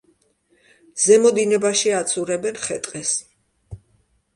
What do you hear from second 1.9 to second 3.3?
აცურებენ ხე-ტყეს.